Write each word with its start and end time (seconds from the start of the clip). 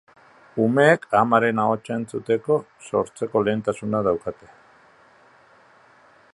Umeek 0.63 1.03
amaren 1.19 1.61
ahotsa 1.65 1.93
entzuteko 1.99 2.57
sortzetiko 2.87 3.43
lehentasuna 3.49 4.03
daukate. 4.09 4.53